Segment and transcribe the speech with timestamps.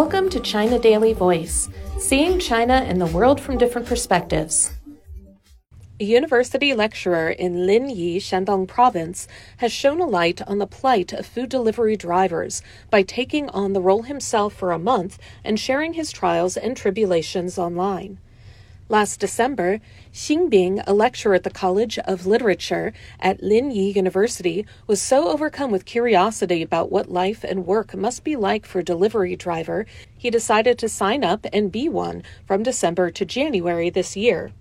[0.00, 4.74] Welcome to China Daily Voice, seeing China and the world from different perspectives.
[5.98, 11.24] A university lecturer in Linyi, Shandong province, has shown a light on the plight of
[11.24, 12.60] food delivery drivers
[12.90, 17.56] by taking on the role himself for a month and sharing his trials and tribulations
[17.56, 18.18] online.
[18.88, 19.80] Last December,
[20.12, 25.72] Xing Bin, a lecturer at the College of Literature at Linyi University, was so overcome
[25.72, 29.86] with curiosity about what life and work must be like for a delivery driver,
[30.16, 34.52] he decided to sign up and be one from December to January this year.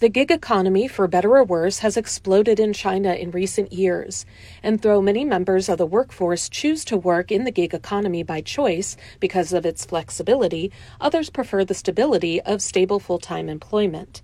[0.00, 4.24] The gig economy, for better or worse, has exploded in China in recent years.
[4.62, 8.40] And though many members of the workforce choose to work in the gig economy by
[8.40, 10.72] choice because of its flexibility,
[11.02, 14.22] others prefer the stability of stable full time employment.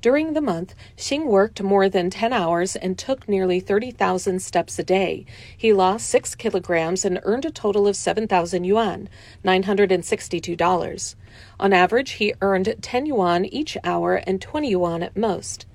[0.00, 4.84] During the month, Xing worked more than 10 hours and took nearly 30,000 steps a
[4.84, 5.26] day.
[5.56, 9.08] He lost 6 kilograms and earned a total of 7,000 yuan,
[9.44, 11.14] $962.
[11.58, 15.66] On average, he earned 10 yuan each hour and 20 yuan at most.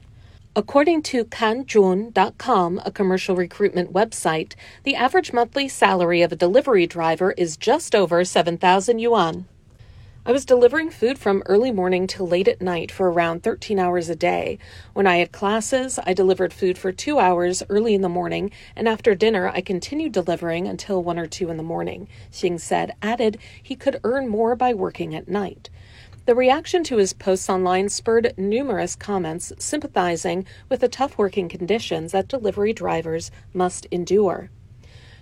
[0.56, 7.34] According to Kanzhun.com, a commercial recruitment website, the average monthly salary of a delivery driver
[7.34, 9.48] is just over 7,000 yuan.
[10.26, 14.08] I was delivering food from early morning till late at night for around 13 hours
[14.08, 14.58] a day.
[14.94, 18.88] When I had classes, I delivered food for two hours early in the morning, and
[18.88, 22.08] after dinner, I continued delivering until 1 or 2 in the morning.
[22.32, 25.70] Xing said, added he could earn more by working at night.
[26.26, 32.14] The reaction to his posts online spurred numerous comments sympathizing with the tough working conditions
[32.14, 34.50] that delivery drivers must endure.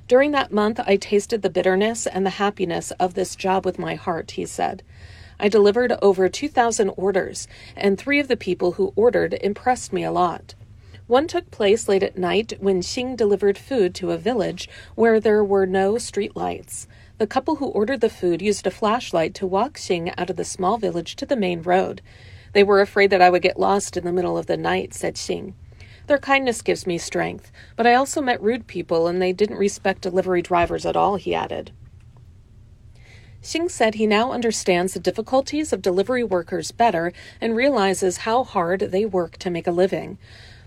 [0.08, 3.96] During that month, I tasted the bitterness and the happiness of this job with my
[3.96, 4.84] heart, he said.
[5.40, 10.12] I delivered over 2,000 orders, and three of the people who ordered impressed me a
[10.12, 10.54] lot.
[11.08, 15.44] One took place late at night when Xing delivered food to a village where there
[15.44, 16.88] were no street lights.
[17.18, 20.46] The couple who ordered the food used a flashlight to walk Xing out of the
[20.46, 22.02] small village to the main road.
[22.54, 25.16] They were afraid that I would get lost in the middle of the night, said
[25.16, 25.54] Xing.
[26.12, 30.02] Their kindness gives me strength, but I also met rude people and they didn't respect
[30.02, 31.72] delivery drivers at all, he added.
[33.42, 38.82] Xing said he now understands the difficulties of delivery workers better and realizes how hard
[38.92, 40.18] they work to make a living.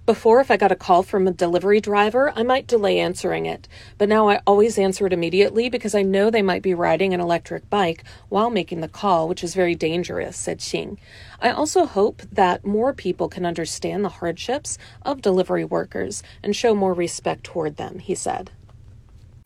[0.06, 3.66] Before, if I got a call from a delivery driver, I might delay answering it,
[3.96, 7.20] but now I always answer it immediately because I know they might be riding an
[7.20, 10.98] electric bike while making the call, which is very dangerous, said Xing.
[11.40, 16.74] I also hope that more people can understand the hardships of delivery workers and show
[16.74, 18.50] more respect toward them, he said.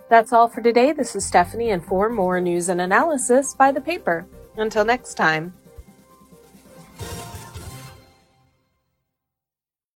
[0.09, 0.91] That's all for today.
[0.91, 4.27] This is Stephanie, and for more news and analysis, buy the paper.
[4.57, 5.53] Until next time.